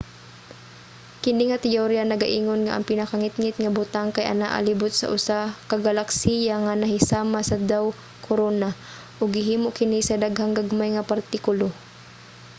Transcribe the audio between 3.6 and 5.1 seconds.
butang kay anaa libot